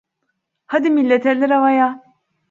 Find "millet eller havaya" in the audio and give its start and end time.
0.95-1.91